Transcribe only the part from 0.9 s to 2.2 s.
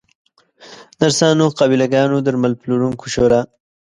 نرسانو، قابله ګانو،